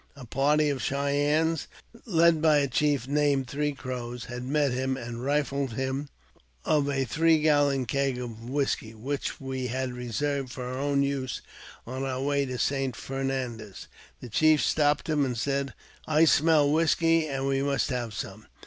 [0.15, 1.67] A party of Cheyennes,
[2.07, 6.09] led by a chief named Three Crows, had met him, and rifled him
[6.65, 11.43] of a three gallon keg of whisky, which we had reserved for our own use
[11.85, 12.95] on our way to St.
[12.95, 13.85] Fernandez.
[14.21, 15.75] The chief stopped him, and said,"
[16.07, 18.47] I smell whisky, and we must have some."